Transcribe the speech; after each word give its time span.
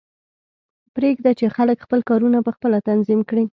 پریږده 0.95 1.31
چې 1.39 1.45
خلک 1.55 1.77
خپل 1.85 1.99
کارونه 2.09 2.37
پخپله 2.47 2.77
تنظیم 2.89 3.19
کړي 3.29 3.43